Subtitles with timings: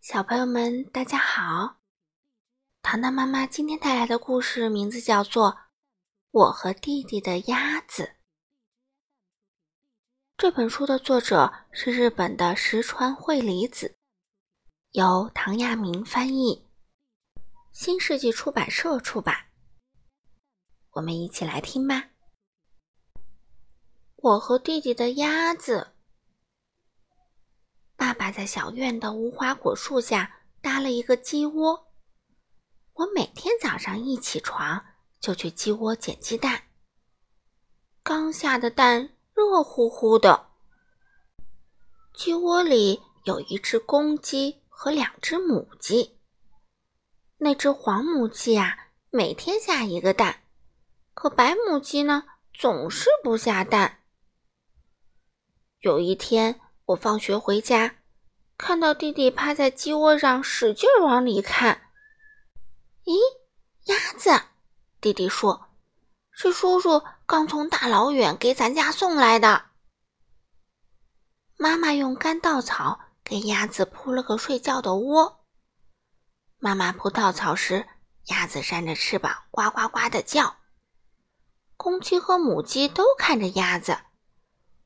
[0.00, 1.80] 小朋友们，大家好！
[2.82, 5.50] 糖糖妈妈今天带来的故事名字叫做
[6.30, 8.04] 《我和弟弟的鸭子》。
[10.36, 13.98] 这本书的作者是日本的石川惠梨子，
[14.92, 16.64] 由唐亚明翻译，
[17.72, 19.48] 新世纪出版社出版。
[20.92, 22.10] 我们一起来听吧。
[24.14, 25.94] 我和弟弟的鸭子。
[28.28, 31.86] 他在小院的无花果树下搭了一个鸡窝，
[32.92, 34.84] 我每天早上一起床
[35.18, 36.64] 就去鸡窝捡鸡蛋。
[38.02, 40.50] 刚下的蛋热乎乎的，
[42.12, 46.18] 鸡窝里有一只公鸡和两只母鸡。
[47.38, 50.42] 那只黄母鸡啊，每天下一个蛋，
[51.14, 54.00] 可白母鸡呢，总是不下蛋。
[55.80, 56.60] 有一天。
[56.88, 57.96] 我放学回家，
[58.58, 61.90] 看到弟弟趴在鸡窝上，使劲往里看。
[63.04, 63.16] 咦，
[63.84, 64.30] 鸭子！
[65.00, 65.68] 弟弟说
[66.32, 69.66] ：“是叔叔刚从大老远给咱家送来的。”
[71.56, 75.44] 妈妈用干稻草给鸭子铺了个睡觉的窝。
[76.58, 77.86] 妈妈铺稻草时，
[78.26, 80.56] 鸭子扇着翅膀，呱呱呱的叫。
[81.76, 83.96] 公鸡和母鸡都看着鸭子。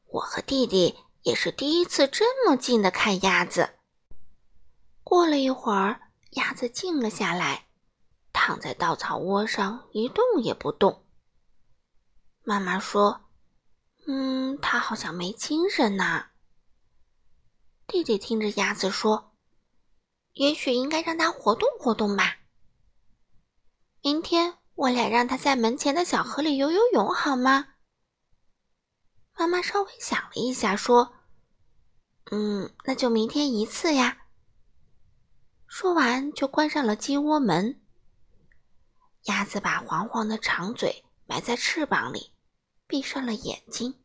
[0.08, 0.98] 我和弟弟。
[1.22, 3.78] 也是第一次这么近的看鸭子。
[5.04, 7.66] 过了一会儿，鸭子静了下来，
[8.32, 11.04] 躺在稻草窝上一动也不动。
[12.42, 13.22] 妈妈说
[14.06, 16.26] ：“嗯，它好像没精神呢。”
[17.86, 19.32] 弟弟听着鸭子说
[20.34, 22.38] ：“也许应该让它活动活动吧。
[24.00, 27.71] 明天我俩让它在门前的小河里游游泳，好吗？”
[29.34, 31.14] 妈妈稍微想了一下，说
[32.30, 34.18] ：“嗯，那就明天一次呀。”
[35.66, 37.80] 说完就关上了鸡窝门。
[39.24, 42.32] 鸭子把黄黄的长嘴埋在翅膀里，
[42.86, 43.98] 闭上了眼睛。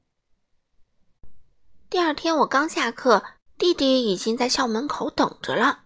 [1.89, 3.23] 第二天我刚下课，
[3.57, 5.85] 弟弟已经在校门口等着了。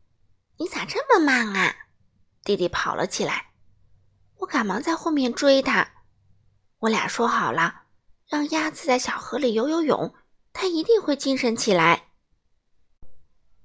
[0.58, 1.74] “你咋这么慢啊？”
[2.42, 3.50] 弟弟跑了起来。
[4.36, 5.92] 我赶忙在后面追他。
[6.78, 7.79] 我俩说好了。
[8.30, 10.14] 让鸭子在小河里游游泳，
[10.52, 12.10] 它一定会精神起来。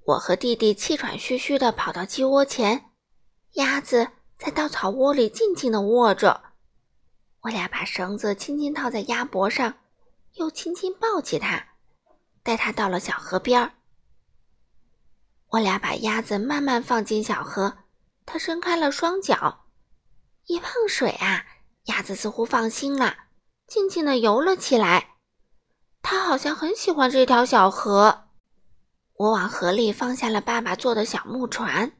[0.05, 2.89] 我和弟弟气喘吁吁地跑到鸡窝前，
[3.53, 4.09] 鸭子
[4.39, 6.41] 在稻草窝里静静地卧着。
[7.41, 9.75] 我俩把绳子轻轻套在鸭脖上，
[10.33, 11.67] 又轻轻抱起它，
[12.41, 13.73] 带它到了小河边儿。
[15.49, 17.77] 我俩把鸭子慢慢放进小河，
[18.25, 19.67] 它伸开了双脚，
[20.47, 21.45] 一碰水啊，
[21.83, 23.24] 鸭子似乎放心了。
[23.67, 25.15] 静静地游了起来，
[26.01, 28.29] 它好像很喜欢这条小河。
[29.15, 31.91] 我往河里放下了爸爸做的小木船，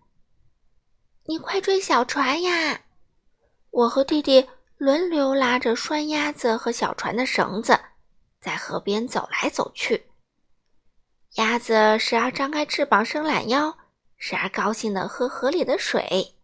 [1.25, 2.81] 你快追小船呀！
[3.71, 7.79] 我和弟弟轮流拉着拴鸭子和小船的绳子，
[8.39, 10.05] 在河边走来走去。
[11.35, 13.77] 鸭子时而张开翅膀伸懒腰，
[14.17, 16.35] 时而高兴地喝河里的水。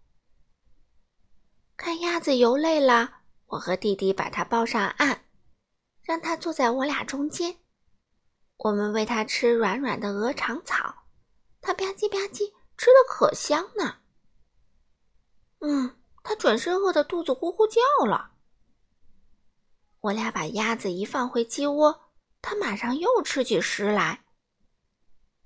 [1.77, 3.20] 看鸭子游累了。
[3.51, 5.25] 我和弟弟把它抱上岸，
[6.01, 7.57] 让它坐在我俩中间。
[8.55, 11.03] 我们喂它吃软软的鹅肠草，
[11.59, 13.97] 它吧唧吧唧吃的可香呢。
[15.59, 18.31] 嗯，它转身饿得肚子咕咕叫了。
[19.99, 22.09] 我俩把鸭子一放回鸡窝，
[22.41, 24.23] 它马上又吃起食来。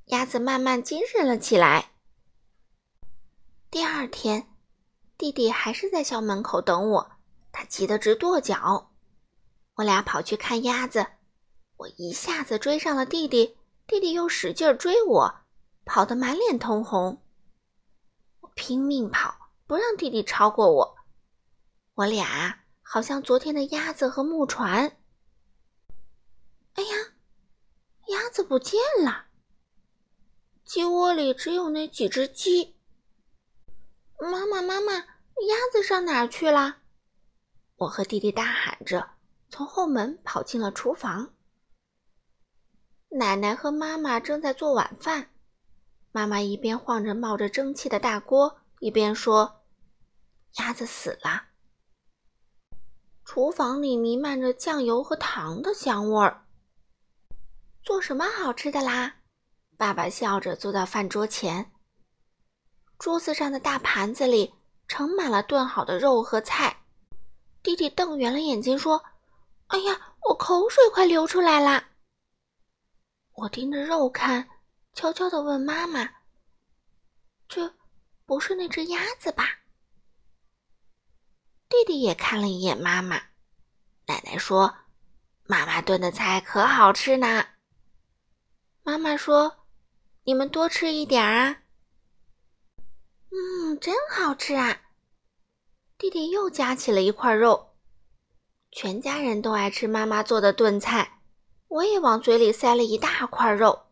[0.05, 1.93] 鸭子慢慢精神了起来。
[3.71, 4.55] 第二天，
[5.17, 7.14] 弟弟还是在校门口等我。
[7.55, 8.91] 他急得直跺脚，
[9.75, 11.07] 我俩跑去看鸭子，
[11.77, 13.55] 我一下子追上了弟弟，
[13.87, 15.33] 弟弟又使劲追我，
[15.85, 17.23] 跑得满脸通红。
[18.41, 20.97] 我拼命跑，不让弟弟超过我。
[21.93, 24.97] 我俩好像昨天的鸭子和木船。
[26.73, 27.13] 哎呀，
[28.07, 29.27] 鸭子不见了，
[30.65, 32.75] 鸡窝里只有那几只鸡。
[34.19, 36.79] 妈妈，妈妈，鸭子上哪去了？
[37.77, 39.09] 我和弟弟大喊着，
[39.49, 41.33] 从后门跑进了厨房。
[43.09, 45.29] 奶奶和妈妈正在做晚饭，
[46.11, 49.63] 妈妈一边晃着冒着蒸汽的大锅，一边说
[50.59, 51.47] ：“鸭子死了。”
[53.25, 56.45] 厨房里弥漫着酱油和糖的香味儿。
[57.83, 59.15] 做什么好吃的啦？
[59.77, 61.73] 爸爸笑着坐到饭桌前，
[62.97, 64.53] 桌子上的大盘子里
[64.87, 66.84] 盛满了炖好的肉和菜。
[67.65, 69.03] 弟弟瞪圆了眼睛说
[69.73, 71.89] ：“哎呀，我口水快流出来啦！”
[73.33, 74.47] 我盯着肉看，
[74.93, 76.07] 悄悄地问妈妈
[77.49, 77.73] ：“这
[78.27, 79.61] 不是那只鸭子吧？
[81.67, 83.17] 弟弟也看了一眼妈妈。
[84.05, 84.71] 奶奶说
[85.49, 87.47] ：“妈妈炖的菜可好吃呢。”
[88.85, 89.65] 妈妈说
[90.25, 91.63] ：“你们多吃一点啊。”
[93.33, 94.83] 嗯，真好吃啊！
[95.97, 97.69] 弟弟又夹起了一块肉。
[98.71, 101.21] 全家人都爱吃妈妈做的炖菜，
[101.69, 103.85] 我也往嘴里塞了一大块肉。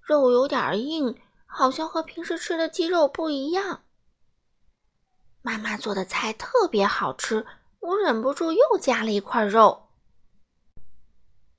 [0.00, 3.82] 肉有点硬，好像和平时吃的鸡肉不一样。
[5.40, 7.44] 妈妈做的菜特别好吃，
[7.80, 9.88] 我忍不住又夹了一块肉。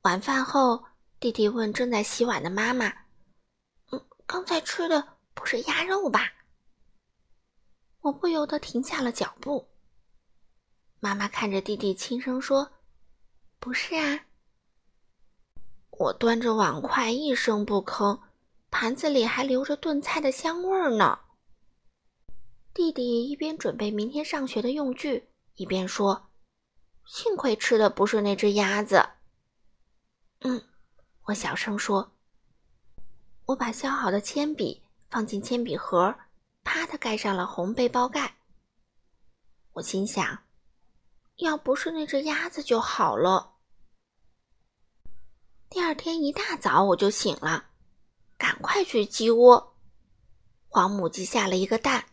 [0.04, 0.86] 晚饭后，
[1.20, 2.94] 弟弟问正在洗碗的妈妈
[3.92, 6.32] ：“嗯，刚才吃的不是鸭肉吧？”
[8.04, 9.70] 我不由得停下了脚步。
[11.00, 12.70] 妈妈看着弟弟，轻声说
[13.60, 14.26] ：“不是啊。”
[15.92, 18.20] 我端着碗筷，一声不吭，
[18.70, 21.20] 盘子里还留着炖菜的香味儿呢。
[22.74, 26.30] 弟弟一边准备明天上学的用具，一边说
[27.08, 29.12] ：“幸亏吃的不是那只鸭子。”
[30.42, 30.62] 嗯，
[31.24, 32.12] 我小声说。
[33.46, 36.16] 我把削好的铅笔放进铅笔盒，
[36.64, 38.36] 啪的盖上了红背包盖。
[39.74, 40.40] 我心想。
[41.38, 43.56] 要不是那只鸭子就好了。
[45.68, 47.66] 第二天一大早我就醒了，
[48.38, 49.76] 赶快去鸡窝。
[50.68, 52.06] 黄母鸡下了一个蛋，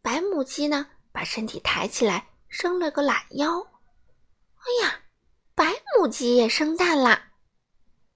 [0.00, 3.60] 白母鸡呢把身体抬起来，伸了个懒腰。
[3.60, 5.00] 哎呀，
[5.56, 7.32] 白母鸡也生蛋啦！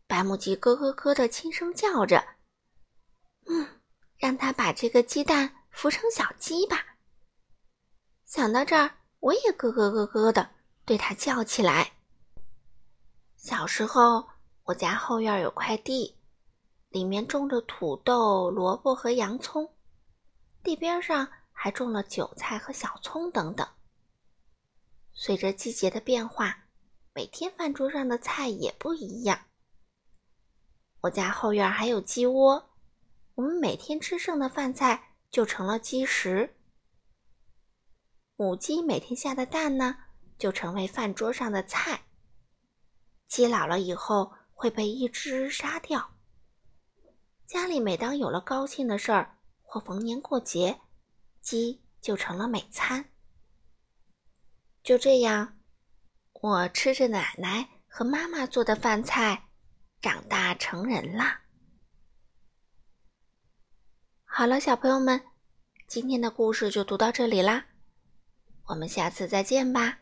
[0.06, 2.24] 白母鸡咯咯咯的轻声叫着
[3.46, 3.79] ：“嗯，
[4.20, 6.96] 让他把这个鸡蛋孵成小鸡吧。”
[8.24, 8.98] 想到这儿。
[9.20, 10.48] 我也咯咯咯咯的
[10.86, 11.92] 对他叫起来。
[13.36, 14.30] 小时候，
[14.62, 16.16] 我家后院有块地，
[16.88, 19.74] 里面种着土豆、萝卜和洋葱，
[20.62, 23.68] 地边上还种了韭菜和小葱等等。
[25.12, 26.64] 随着季节的变化，
[27.12, 29.38] 每天饭桌上的菜也不一样。
[31.02, 32.69] 我家后院还有鸡窝，
[33.34, 36.56] 我们每天吃剩的饭菜就成了鸡食。
[38.36, 39.96] 母鸡每天下的蛋呢，
[40.38, 42.04] 就成为饭桌上的菜。
[43.26, 46.16] 鸡老了以后会被一只杀掉。
[47.46, 50.80] 家里每当有了高兴的事儿或逢年过节，
[51.40, 53.12] 鸡就成了美餐。
[54.82, 55.58] 就这样，
[56.32, 59.48] 我吃着奶奶和妈妈做的饭菜，
[60.00, 61.42] 长大成人啦。
[64.40, 65.20] 好了，小朋友们，
[65.86, 67.66] 今天的故事就读到这里啦。
[68.68, 69.98] 我们下次再见吧。